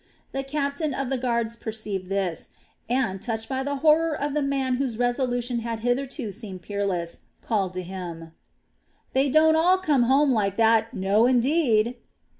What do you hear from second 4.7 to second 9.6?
whose resolution had hitherto seemed peerless, called to him: "They don't